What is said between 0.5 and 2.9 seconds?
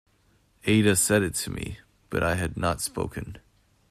Ada said it to me, but I had not